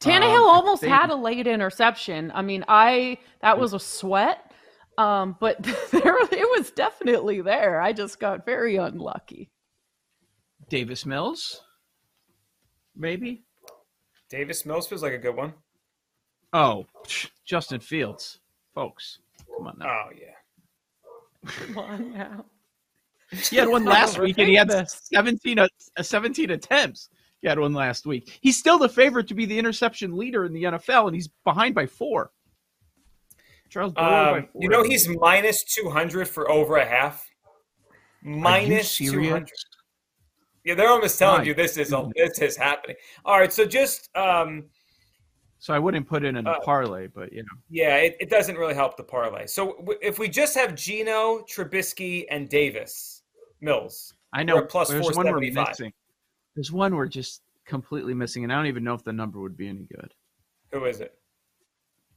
Tannehill 0.00 0.36
Um, 0.36 0.48
almost 0.48 0.80
think- 0.82 0.92
had 0.94 1.10
a 1.10 1.14
late 1.16 1.46
interception. 1.46 2.30
I 2.34 2.42
mean, 2.42 2.64
I 2.68 3.18
that 3.40 3.58
was 3.58 3.72
a 3.74 3.80
sweat, 3.80 4.50
um, 4.96 5.36
but 5.40 5.60
there 5.92 6.16
it 6.32 6.58
was 6.58 6.70
definitely 6.70 7.40
there. 7.42 7.80
I 7.80 7.92
just 7.92 8.18
got 8.20 8.46
very 8.46 8.76
unlucky. 8.76 9.50
Davis 10.68 11.04
Mills. 11.04 11.62
Maybe. 12.98 13.44
Davis 14.28 14.66
Mills 14.66 14.86
feels 14.88 15.02
like 15.02 15.12
a 15.14 15.18
good 15.18 15.36
one. 15.36 15.54
Oh, 16.52 16.84
psh, 17.06 17.30
Justin 17.44 17.80
Fields, 17.80 18.40
folks. 18.74 19.20
Come 19.56 19.68
on 19.68 19.76
now. 19.78 19.86
Oh 19.86 20.10
yeah. 20.18 21.50
Come 21.66 21.78
on 21.78 22.12
now. 22.12 22.44
He 23.50 23.56
had 23.56 23.68
one 23.68 23.84
last 23.84 24.18
week, 24.18 24.38
and 24.38 24.48
he 24.48 24.54
had 24.54 24.68
Ridiculous. 24.68 25.02
17, 25.12 25.58
uh, 25.58 25.68
17 26.00 26.50
attempts. 26.50 27.10
He 27.42 27.48
had 27.48 27.58
one 27.58 27.74
last 27.74 28.06
week. 28.06 28.38
He's 28.40 28.58
still 28.58 28.78
the 28.78 28.88
favorite 28.88 29.28
to 29.28 29.34
be 29.34 29.44
the 29.44 29.58
interception 29.58 30.16
leader 30.16 30.44
in 30.46 30.52
the 30.54 30.64
NFL, 30.64 31.06
and 31.06 31.14
he's 31.14 31.28
behind 31.44 31.74
by 31.74 31.86
four. 31.86 32.30
Charles 33.68 33.92
Burrow 33.92 34.06
by 34.32 34.38
Um, 34.38 34.48
four. 34.50 34.62
you 34.62 34.68
know 34.70 34.82
he's 34.82 35.06
minus 35.20 35.62
two 35.62 35.90
hundred 35.90 36.26
for 36.26 36.50
over 36.50 36.76
a 36.78 36.86
half. 36.86 37.28
Are 38.24 38.28
you 38.30 38.36
Minus 38.36 38.96
serious? 38.96 39.30
hundred. 39.30 39.50
Yeah, 40.68 40.74
they're 40.74 40.90
almost 40.90 41.18
telling 41.18 41.38
My 41.40 41.44
you 41.44 41.54
this 41.54 41.78
is 41.78 41.94
a, 41.94 42.10
this 42.14 42.40
is 42.40 42.54
happening. 42.54 42.96
All 43.24 43.38
right, 43.38 43.50
so 43.50 43.64
just 43.64 44.14
um, 44.14 44.66
So 45.58 45.72
I 45.72 45.78
wouldn't 45.78 46.06
put 46.06 46.24
it 46.24 46.36
in 46.36 46.46
a 46.46 46.50
Uh, 46.50 46.60
parlay, 46.60 47.06
but 47.06 47.32
you 47.32 47.42
know, 47.42 47.48
yeah, 47.70 47.96
it, 47.96 48.18
it 48.20 48.28
doesn't 48.28 48.54
really 48.56 48.74
help 48.74 48.98
the 48.98 49.02
parlay. 49.02 49.46
So 49.46 49.76
w- 49.78 49.98
if 50.02 50.18
we 50.18 50.28
just 50.28 50.54
have 50.56 50.74
Geno, 50.74 51.38
Trubisky, 51.50 52.26
and 52.30 52.50
Davis 52.50 53.22
Mills, 53.62 54.12
I 54.34 54.42
know 54.42 54.60
plus 54.66 54.90
there's 54.90 55.10
one 55.16 55.26
we're 55.32 55.40
missing. 55.40 55.90
There's 56.54 56.70
one 56.70 56.94
we're 56.94 57.08
just 57.08 57.40
completely 57.64 58.12
missing, 58.12 58.44
and 58.44 58.52
I 58.52 58.56
don't 58.56 58.66
even 58.66 58.84
know 58.84 58.92
if 58.92 59.02
the 59.02 59.12
number 59.14 59.40
would 59.40 59.56
be 59.56 59.68
any 59.68 59.86
good. 59.96 60.12
who 60.70 60.84
is 60.84 61.00
it? 61.00 61.18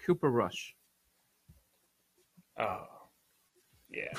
Cooper 0.05 0.29
Rush. 0.29 0.75
Oh, 2.59 2.85
yeah. 3.89 4.11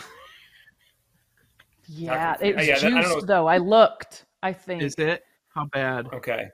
Yeah, 1.95 2.35
confused. 2.37 2.43
it 2.43 2.57
was 2.57 2.67
Yeah, 2.69 2.79
that- 2.91 2.99
I 2.99 3.03
juiced 3.15 3.27
though. 3.27 3.47
I 3.47 3.59
looked. 3.59 4.25
I 4.43 4.53
think 4.53 4.83
Is 4.83 4.95
it? 4.97 5.23
How 5.55 5.67
bad? 5.67 6.07
Okay. 6.13 6.49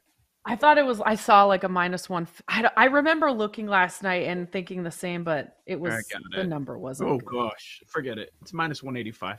I 0.44 0.56
thought 0.56 0.78
it 0.78 0.84
was. 0.86 1.00
I 1.02 1.14
saw 1.14 1.44
like 1.44 1.64
a 1.64 1.68
minus 1.68 2.08
one. 2.08 2.26
I, 2.48 2.70
I 2.76 2.84
remember 2.86 3.30
looking 3.30 3.66
last 3.66 4.02
night 4.02 4.26
and 4.26 4.50
thinking 4.50 4.82
the 4.82 4.90
same, 4.90 5.22
but 5.22 5.56
it 5.66 5.78
was 5.78 5.92
got 6.10 6.22
the 6.34 6.40
it. 6.40 6.48
number 6.48 6.78
wasn't. 6.78 7.10
Oh 7.10 7.18
good. 7.18 7.26
gosh, 7.50 7.82
forget 7.86 8.18
it. 8.18 8.30
It's 8.42 8.52
minus 8.52 8.82
185. 8.82 9.38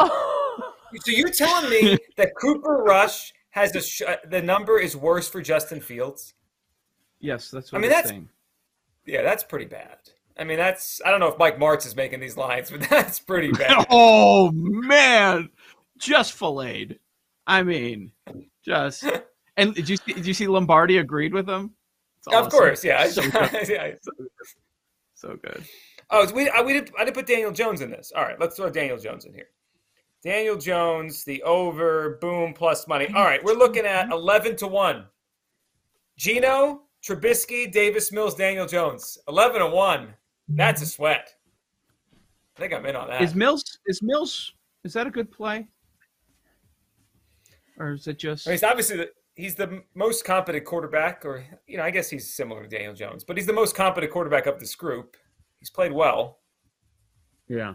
So 0.96 1.10
you're 1.10 1.28
telling 1.30 1.68
me 1.70 1.98
that 2.16 2.30
Cooper 2.40 2.84
Rush 2.86 3.32
has 3.50 3.74
a 3.74 3.80
sh- 3.82 4.02
uh, 4.06 4.16
the 4.28 4.40
number 4.40 4.78
is 4.78 4.96
worse 4.96 5.28
for 5.28 5.42
Justin 5.42 5.80
Fields? 5.80 6.34
Yes, 7.18 7.50
that's 7.50 7.72
what 7.72 7.78
I 7.78 7.80
mean, 7.82 7.90
am 7.90 7.96
that's- 7.96 8.10
saying. 8.10 8.28
Yeah, 9.04 9.22
that's 9.22 9.42
pretty 9.42 9.64
bad. 9.64 9.98
I 10.38 10.44
mean, 10.44 10.58
that's 10.58 11.00
I 11.04 11.10
don't 11.10 11.20
know 11.20 11.28
if 11.28 11.38
Mike 11.38 11.58
Martz 11.58 11.86
is 11.86 11.94
making 11.94 12.20
these 12.20 12.36
lines, 12.36 12.70
but 12.70 12.80
that's 12.90 13.20
pretty 13.20 13.52
bad. 13.52 13.86
oh 13.90 14.50
man, 14.52 15.50
just 15.98 16.32
filleted. 16.32 16.98
I 17.46 17.62
mean, 17.62 18.12
just. 18.64 19.04
And 19.56 19.72
did 19.72 19.88
you 19.88 19.96
see, 19.96 20.12
did 20.12 20.26
you 20.26 20.34
see 20.34 20.48
Lombardi 20.48 20.98
agreed 20.98 21.32
with 21.32 21.48
him? 21.48 21.74
It's 22.18 22.26
of 22.26 22.50
course, 22.50 22.82
yeah. 22.82 23.06
So 23.06 23.22
good. 23.22 23.68
yeah. 23.68 23.92
So 25.14 25.36
good. 25.36 25.64
Oh, 26.10 26.26
so 26.26 26.34
we 26.34 26.48
I, 26.50 26.60
we 26.60 26.72
did 26.72 26.90
I 26.98 27.04
did 27.04 27.14
put 27.14 27.26
Daniel 27.26 27.52
Jones 27.52 27.80
in 27.80 27.90
this. 27.90 28.12
All 28.14 28.22
right, 28.22 28.38
let's 28.40 28.56
throw 28.56 28.70
Daniel 28.70 28.98
Jones 28.98 29.26
in 29.26 29.32
here. 29.32 29.48
Daniel 30.22 30.56
Jones, 30.56 31.24
the 31.24 31.42
over, 31.42 32.18
boom, 32.20 32.52
plus 32.52 32.88
money. 32.88 33.06
All 33.14 33.24
right, 33.24 33.42
we're 33.44 33.54
looking 33.54 33.84
at 33.84 34.10
eleven 34.10 34.56
to 34.56 34.66
one. 34.66 35.06
Geno, 36.16 36.82
Trubisky, 37.02 37.70
Davis 37.70 38.10
Mills, 38.10 38.34
Daniel 38.34 38.66
Jones, 38.66 39.18
eleven 39.28 39.60
to 39.60 39.68
one. 39.68 40.14
That's 40.48 40.82
a 40.82 40.84
mm-hmm. 40.84 40.90
sweat. 40.90 41.34
I 42.56 42.60
think 42.60 42.72
I'm 42.72 42.86
in 42.86 42.96
on 42.96 43.08
that. 43.08 43.22
Is 43.22 43.34
Mills 43.34 43.78
is 43.86 44.00
Mills 44.02 44.52
is 44.84 44.92
that 44.92 45.06
a 45.06 45.10
good 45.10 45.30
play? 45.30 45.66
Or 47.78 47.92
is 47.92 48.06
it 48.06 48.18
just 48.18 48.46
I 48.46 48.50
mean, 48.50 48.54
he's 48.54 48.62
obviously 48.62 48.96
the, 48.98 49.10
he's 49.34 49.54
the 49.54 49.82
most 49.94 50.24
competent 50.24 50.64
quarterback, 50.64 51.24
or 51.24 51.44
you 51.66 51.76
know, 51.76 51.82
I 51.82 51.90
guess 51.90 52.08
he's 52.08 52.32
similar 52.32 52.62
to 52.62 52.68
Daniel 52.68 52.94
Jones, 52.94 53.24
but 53.24 53.36
he's 53.36 53.46
the 53.46 53.52
most 53.52 53.74
competent 53.74 54.12
quarterback 54.12 54.46
of 54.46 54.60
this 54.60 54.74
group. 54.74 55.16
He's 55.58 55.70
played 55.70 55.92
well. 55.92 56.38
Yeah. 57.48 57.74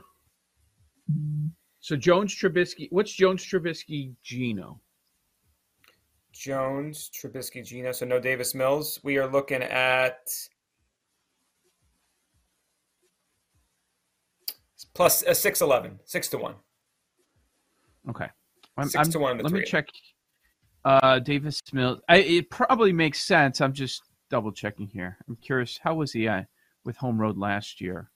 So 1.79 1.95
Jones 1.95 2.33
Trubisky, 2.35 2.87
what's 2.91 3.11
Jones 3.11 3.43
Trubisky 3.43 4.13
Geno? 4.23 4.79
Jones, 6.31 7.09
Trubisky, 7.13 7.65
Geno. 7.65 7.91
So 7.91 8.05
no 8.05 8.19
Davis 8.19 8.53
Mills. 8.53 8.99
We 9.03 9.17
are 9.17 9.27
looking 9.27 9.63
at 9.63 10.29
plus 14.93 15.23
a 15.23 15.33
six 15.35 15.61
eleven, 15.61 15.99
six 16.05 16.27
to 16.29 16.37
one. 16.37 16.55
Okay. 18.09 18.27
I'm, 18.77 18.85
Six 18.85 18.95
I'm- 18.95 19.11
to 19.11 19.19
one 19.19 19.37
to 19.37 19.43
Let 19.43 19.51
me 19.51 19.63
check. 19.63 19.87
Uh, 20.85 21.19
Davis 21.19 21.61
Mills. 21.73 21.99
I, 22.07 22.17
it 22.17 22.49
probably 22.49 22.93
makes 22.93 23.21
sense. 23.21 23.59
I'm 23.59 23.73
just 23.73 24.01
double 24.29 24.51
checking 24.53 24.87
here. 24.87 25.17
I'm 25.27 25.35
curious. 25.37 25.77
How 25.83 25.93
was 25.95 26.13
he 26.13 26.27
uh, 26.27 26.43
with 26.85 26.95
home 26.95 27.19
road 27.19 27.37
last 27.37 27.81
year? 27.81 28.09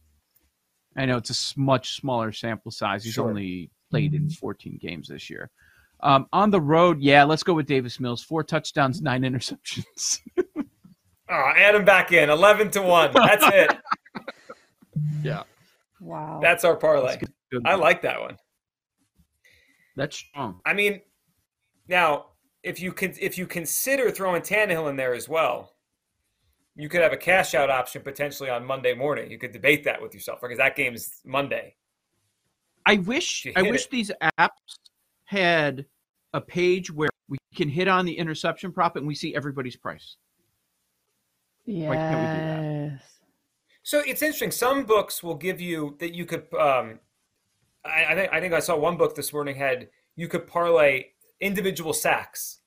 I 0.95 1.05
know 1.05 1.17
it's 1.17 1.53
a 1.55 1.59
much 1.59 1.95
smaller 1.97 2.31
sample 2.31 2.71
size. 2.71 3.03
He's 3.03 3.15
Sure. 3.15 3.27
only 3.27 3.69
played 3.91 4.13
in 4.13 4.29
14 4.29 4.77
games 4.81 5.09
this 5.09 5.29
year. 5.29 5.49
Um, 5.99 6.27
on 6.31 6.49
the 6.51 6.61
road, 6.61 7.01
yeah, 7.01 7.23
let's 7.25 7.43
go 7.43 7.53
with 7.53 7.65
Davis 7.65 7.99
Mills. 7.99 8.23
Four 8.23 8.43
touchdowns, 8.43 9.01
nine 9.01 9.21
interceptions. 9.23 10.19
Oh, 11.29 11.51
add 11.55 11.73
him 11.73 11.85
back 11.85 12.11
in, 12.11 12.29
eleven 12.29 12.69
to 12.71 12.81
one. 12.81 13.11
That's 13.13 13.45
it. 13.47 13.77
yeah, 15.23 15.43
Wow. 16.03 16.39
That's 16.41 16.65
our 16.65 16.75
parlay. 16.75 17.17
good. 17.49 17.61
I 17.65 17.75
like 17.75 18.01
that 18.01 18.19
one. 18.19 18.37
that's 19.95 20.17
strong. 20.17 20.59
I 20.65 20.73
mean, 20.73 21.01
now 21.87 22.25
if 22.61 22.81
you 22.81 22.91
can 22.91 23.13
if 23.19 23.37
you 23.37 23.47
consider 23.47 24.11
throwing 24.11 24.41
Tannehill 24.41 24.89
in 24.89 24.97
there 24.97 25.13
as 25.13 25.29
well, 25.29 25.75
you 26.75 26.89
could 26.89 27.01
have 27.01 27.13
a 27.13 27.17
cash 27.17 27.53
out 27.53 27.69
option 27.69 28.01
potentially 28.01 28.49
on 28.49 28.65
Monday 28.65 28.93
morning. 28.93 29.31
You 29.31 29.37
could 29.37 29.53
debate 29.53 29.85
that 29.85 30.01
with 30.01 30.13
yourself 30.13 30.41
because 30.41 30.57
that 30.57 30.75
game 30.75 30.93
is 30.93 31.21
Monday. 31.25 31.75
I 32.85 32.97
wish 32.97 33.47
I 33.55 33.61
wish 33.61 33.85
it. 33.85 33.91
these 33.91 34.11
apps 34.39 34.49
had 35.25 35.85
a 36.33 36.41
page 36.41 36.91
where 36.91 37.09
we 37.29 37.37
can 37.55 37.69
hit 37.69 37.87
on 37.87 38.05
the 38.05 38.17
interception 38.17 38.73
prop 38.73 38.97
and 38.97 39.07
we 39.07 39.15
see 39.15 39.33
everybody's 39.35 39.77
price. 39.77 40.17
Why 41.65 41.95
can't 41.95 42.19
we 42.19 42.25
do 42.25 42.97
that? 42.97 43.01
So 43.83 43.99
it's 43.99 44.21
interesting. 44.21 44.51
Some 44.51 44.85
books 44.85 45.21
will 45.21 45.35
give 45.35 45.59
you 45.61 45.97
that 45.99 46.15
you 46.15 46.25
could. 46.25 46.51
Um, 46.53 46.99
I, 47.85 48.05
I 48.09 48.15
think 48.15 48.33
I 48.33 48.39
think 48.39 48.53
I 48.53 48.59
saw 48.59 48.77
one 48.77 48.97
book 48.97 49.15
this 49.15 49.33
morning 49.33 49.55
had 49.55 49.89
you 50.15 50.27
could 50.27 50.47
parlay 50.47 51.07
individual 51.41 51.93
sacks, 51.93 52.59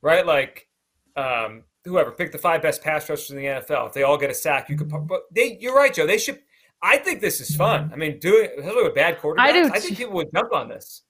right? 0.00 0.26
Like 0.26 0.68
um, 1.14 1.64
whoever 1.84 2.10
pick 2.10 2.32
the 2.32 2.38
five 2.38 2.62
best 2.62 2.82
pass 2.82 3.08
rushers 3.08 3.30
in 3.30 3.36
the 3.36 3.44
NFL. 3.44 3.88
If 3.88 3.92
they 3.92 4.02
all 4.02 4.16
get 4.16 4.30
a 4.30 4.34
sack, 4.34 4.70
you 4.70 4.76
could. 4.76 4.88
But 4.88 5.22
they, 5.30 5.58
you're 5.60 5.74
right, 5.74 5.92
Joe. 5.92 6.06
They 6.06 6.18
should. 6.18 6.40
I 6.82 6.96
think 6.96 7.20
this 7.20 7.40
is 7.40 7.54
fun. 7.54 7.90
I 7.92 7.96
mean, 7.96 8.18
doing 8.18 8.48
especially 8.58 8.82
with 8.82 8.94
bad 8.94 9.18
quarterbacks. 9.18 9.38
I 9.38 9.52
do 9.52 9.70
I 9.72 9.78
think 9.78 9.98
people 9.98 10.14
would 10.14 10.32
jump 10.34 10.52
on 10.52 10.68
this. 10.68 11.02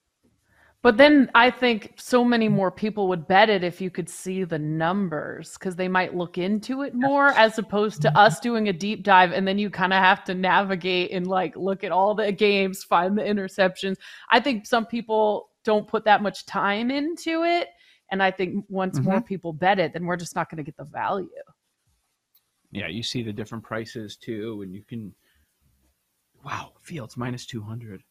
But 0.82 0.96
then 0.96 1.30
I 1.34 1.50
think 1.50 1.94
so 1.96 2.24
many 2.24 2.48
more 2.48 2.72
people 2.72 3.08
would 3.08 3.28
bet 3.28 3.48
it 3.48 3.62
if 3.62 3.80
you 3.80 3.88
could 3.88 4.08
see 4.08 4.42
the 4.42 4.58
numbers 4.58 5.52
because 5.52 5.76
they 5.76 5.86
might 5.86 6.16
look 6.16 6.38
into 6.38 6.82
it 6.82 6.92
more 6.92 7.28
as 7.28 7.56
opposed 7.56 8.02
to 8.02 8.08
mm-hmm. 8.08 8.16
us 8.16 8.40
doing 8.40 8.68
a 8.68 8.72
deep 8.72 9.04
dive 9.04 9.30
and 9.30 9.46
then 9.46 9.58
you 9.58 9.70
kind 9.70 9.92
of 9.92 10.00
have 10.00 10.24
to 10.24 10.34
navigate 10.34 11.12
and 11.12 11.28
like 11.28 11.56
look 11.56 11.84
at 11.84 11.92
all 11.92 12.16
the 12.16 12.32
games, 12.32 12.82
find 12.82 13.16
the 13.16 13.22
interceptions. 13.22 13.96
I 14.30 14.40
think 14.40 14.66
some 14.66 14.84
people 14.86 15.50
don't 15.64 15.86
put 15.86 16.04
that 16.04 16.20
much 16.20 16.46
time 16.46 16.90
into 16.90 17.44
it. 17.44 17.68
And 18.10 18.22
I 18.22 18.30
think 18.30 18.64
once 18.68 18.98
more 18.98 19.16
mm-hmm. 19.16 19.26
people 19.26 19.52
bet 19.52 19.78
it, 19.78 19.92
then 19.92 20.04
we're 20.04 20.16
just 20.16 20.34
not 20.34 20.50
going 20.50 20.58
to 20.58 20.64
get 20.64 20.76
the 20.76 20.84
value. 20.84 21.28
Yeah, 22.72 22.88
you 22.88 23.02
see 23.02 23.22
the 23.22 23.32
different 23.32 23.64
prices 23.64 24.16
too, 24.16 24.62
and 24.62 24.74
you 24.74 24.82
can. 24.82 25.14
Wow, 26.44 26.72
Fields 26.82 27.16
minus 27.16 27.46
two 27.46 27.62
hundred. 27.62 28.02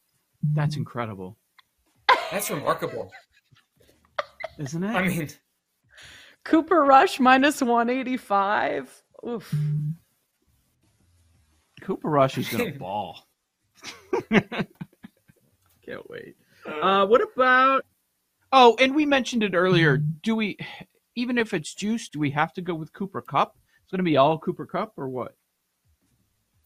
That's 0.54 0.74
mm-hmm. 0.74 0.80
incredible, 0.80 1.36
That's 2.32 2.50
remarkable. 2.50 3.12
isn't 4.58 4.82
it? 4.82 4.88
I 4.88 5.06
mean, 5.06 5.28
Cooper 6.44 6.82
Rush 6.82 7.20
minus 7.20 7.60
185. 7.60 9.02
Oof. 9.28 9.54
Cooper 11.82 12.08
Rush 12.08 12.38
is 12.38 12.48
gonna 12.48 12.72
ball. 12.78 13.28
Can't 14.30 16.08
wait. 16.08 16.36
Uh, 16.66 17.06
what 17.06 17.20
about? 17.20 17.84
Oh, 18.50 18.76
and 18.80 18.94
we 18.94 19.04
mentioned 19.04 19.42
it 19.42 19.54
earlier. 19.54 19.98
Do 19.98 20.34
we, 20.34 20.56
even 21.14 21.36
if 21.36 21.52
it's 21.52 21.74
juice, 21.74 22.08
do 22.08 22.18
we 22.18 22.30
have 22.30 22.54
to 22.54 22.62
go 22.62 22.74
with 22.74 22.94
Cooper 22.94 23.20
Kupp? 23.20 23.58
It's 23.82 23.90
gonna 23.90 24.02
be 24.02 24.16
all 24.16 24.38
Cooper 24.38 24.64
Kupp 24.64 24.94
or 24.96 25.08
what? 25.10 25.34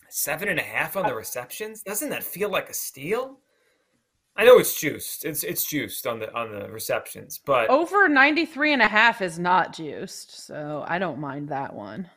seven 0.08 0.48
and 0.48 0.60
a 0.60 0.62
half 0.62 0.96
on 0.96 1.04
the 1.06 1.14
receptions. 1.14 1.82
Doesn't 1.82 2.10
that 2.10 2.22
feel 2.22 2.48
like 2.48 2.70
a 2.70 2.74
steal? 2.74 3.40
I 4.38 4.44
know 4.44 4.58
it's 4.58 4.78
juiced. 4.78 5.24
It's 5.24 5.42
it's 5.44 5.64
juiced 5.64 6.06
on 6.06 6.18
the 6.18 6.32
on 6.34 6.52
the 6.52 6.68
receptions, 6.70 7.40
but 7.44 7.70
Over 7.70 8.08
93 8.08 8.74
and 8.74 8.82
a 8.82 8.88
half 8.88 9.22
is 9.22 9.38
not 9.38 9.74
juiced, 9.74 10.46
so 10.46 10.84
I 10.86 10.98
don't 10.98 11.18
mind 11.18 11.48
that 11.48 11.74
one. 11.74 12.10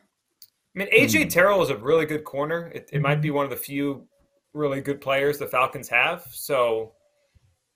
I 0.76 0.78
mean, 0.78 0.88
AJ 0.92 1.30
Terrell 1.30 1.62
is 1.62 1.70
a 1.70 1.76
really 1.76 2.06
good 2.06 2.24
corner. 2.24 2.70
It, 2.74 2.90
it 2.92 3.00
might 3.00 3.20
be 3.20 3.30
one 3.30 3.44
of 3.44 3.50
the 3.50 3.56
few 3.56 4.06
really 4.52 4.80
good 4.80 5.00
players 5.00 5.38
the 5.38 5.46
Falcons 5.46 5.88
have. 5.88 6.26
So 6.30 6.92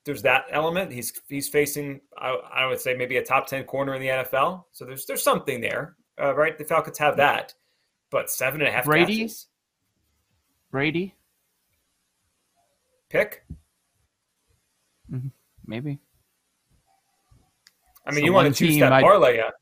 there's 0.05 0.21
that 0.21 0.45
element. 0.51 0.91
He's 0.91 1.11
he's 1.27 1.49
facing, 1.49 2.01
I, 2.17 2.37
I 2.53 2.67
would 2.67 2.79
say, 2.79 2.93
maybe 2.93 3.17
a 3.17 3.25
top 3.25 3.47
ten 3.47 3.63
corner 3.63 3.95
in 3.95 4.01
the 4.01 4.07
NFL. 4.07 4.65
So 4.71 4.85
there's 4.85 5.05
there's 5.07 5.23
something 5.23 5.59
there, 5.59 5.95
uh, 6.21 6.35
right? 6.35 6.57
The 6.57 6.63
Falcons 6.63 6.99
have 6.99 7.17
that, 7.17 7.53
but 8.11 8.29
seven 8.29 8.61
and 8.61 8.69
a 8.69 8.71
half 8.71 8.85
Brady? 8.85 9.17
catches. 9.17 9.47
Brady, 10.71 11.15
pick. 13.09 13.43
Maybe. 15.65 15.99
I 18.07 18.11
mean, 18.11 18.19
So 18.19 18.25
you 18.25 18.33
want 18.33 18.45
one 18.45 18.53
to 18.53 18.57
choose 18.57 18.69
team 18.71 18.79
that 18.81 18.93
I'd- 18.93 19.03
parlay 19.03 19.39
up. 19.39 19.55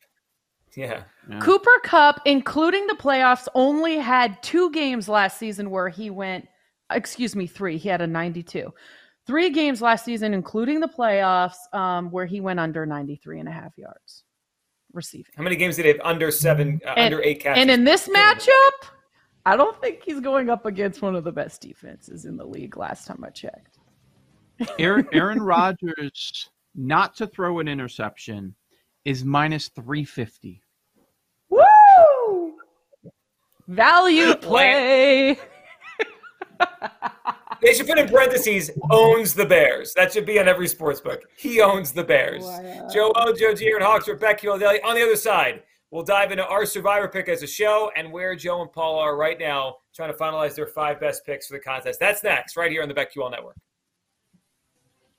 Yeah. 0.76 1.04
Yeah. 1.30 1.40
Cooper 1.40 1.80
Kupp, 1.84 2.20
including 2.26 2.88
the 2.88 2.96
playoffs, 2.96 3.48
only 3.54 3.98
had 3.98 4.42
two 4.42 4.72
games 4.72 5.08
last 5.08 5.38
season 5.38 5.70
where 5.70 5.88
he 5.88 6.10
went, 6.10 6.48
excuse 6.92 7.36
me, 7.36 7.48
three. 7.48 7.78
He 7.78 7.88
had 7.90 8.02
a 8.02 8.08
92. 8.08 8.74
Three 9.26 9.50
games 9.52 9.82
last 9.82 10.04
season, 10.04 10.34
including 10.34 10.80
the 10.82 10.88
playoffs, 10.90 11.56
um, 11.74 12.12
where 12.12 12.26
he 12.26 12.42
went 12.42 12.60
under 12.60 12.86
93 12.86 13.40
and 13.40 13.48
a 13.48 13.52
half 13.52 13.78
yards 13.78 14.24
receiving. 14.92 15.32
How 15.38 15.44
many 15.44 15.56
games 15.56 15.76
did 15.78 15.86
he 15.86 15.92
have 15.92 16.02
under 16.04 16.30
seven, 16.32 16.82
uh, 16.86 16.90
And- 16.98 17.14
under 17.14 17.24
eight 17.24 17.40
catches? 17.40 17.62
And 17.62 17.72
in 17.72 17.84
this 17.86 18.10
matchup, 18.10 18.90
I 19.46 19.56
don't 19.56 19.80
think 19.80 20.04
he's 20.04 20.20
going 20.20 20.50
up 20.50 20.66
against 20.66 21.02
one 21.02 21.16
of 21.16 21.24
the 21.24 21.32
best 21.32 21.62
defenses 21.62 22.26
in 22.26 22.36
the 22.36 22.46
league 22.46 22.76
last 22.78 23.06
time 23.08 23.24
I 23.24 23.30
checked. 23.30 23.78
Aaron, 24.80 25.08
Aaron 25.14 25.42
Rodgers 25.42 26.50
not 26.76 27.16
to 27.18 27.28
throw 27.28 27.60
an 27.60 27.68
interception 27.68 28.56
is 29.06 29.24
minus 29.24 29.70
350. 29.70 30.62
Woo! 31.50 32.56
Value 33.68 34.36
play. 34.36 35.38
They 37.62 37.74
should 37.74 37.88
put 37.88 37.98
in 37.98 38.10
parentheses 38.10 38.72
owns 38.92 39.34
the 39.34 39.46
Bears. 39.46 39.94
That 39.94 40.12
should 40.12 40.26
be 40.26 40.38
on 40.38 40.50
every 40.50 40.68
sports 40.68 41.00
book. 41.00 41.22
He 41.38 41.62
owns 41.62 41.94
the 41.94 42.04
Bears. 42.04 42.44
Joe 42.94 43.14
O, 43.16 43.34
Joe 43.34 43.54
G, 43.54 43.72
and 43.72 43.82
Hawks, 43.82 44.10
BetQL 44.10 44.60
Daily. 44.60 44.82
On 44.82 44.96
the 44.96 45.02
other 45.02 45.16
side, 45.16 45.64
we'll 45.90 46.04
dive 46.04 46.32
into 46.32 46.46
our 46.46 46.66
survivor 46.66 47.08
pick 47.08 47.30
as 47.30 47.42
a 47.42 47.48
show 47.48 47.90
and 47.96 48.12
where 48.12 48.36
Joe 48.36 48.62
and 48.62 48.72
Paul 48.72 49.00
are 49.00 49.16
right 49.16 49.40
now, 49.40 49.78
trying 49.96 50.12
to 50.12 50.18
finalize 50.18 50.56
their 50.56 50.68
five 50.68 51.00
best 51.00 51.26
picks 51.26 51.48
for 51.48 51.54
the 51.54 51.60
contest. 51.62 52.02
That's 52.02 52.22
next, 52.22 52.58
right 52.58 52.70
here 52.70 52.82
on 52.82 52.90
the 52.90 52.94
BetQL 52.94 53.32
Network. 53.32 53.56